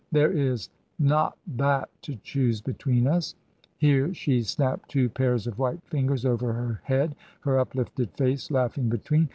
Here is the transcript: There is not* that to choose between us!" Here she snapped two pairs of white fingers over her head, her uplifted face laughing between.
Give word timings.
There 0.11 0.31
is 0.31 0.69
not* 0.97 1.37
that 1.57 1.89
to 2.01 2.15
choose 2.23 2.59
between 2.59 3.05
us!" 3.05 3.35
Here 3.77 4.11
she 4.15 4.41
snapped 4.41 4.89
two 4.89 5.09
pairs 5.09 5.45
of 5.45 5.59
white 5.59 5.83
fingers 5.83 6.25
over 6.25 6.53
her 6.53 6.81
head, 6.85 7.15
her 7.41 7.59
uplifted 7.59 8.09
face 8.17 8.49
laughing 8.49 8.89
between. 8.89 9.29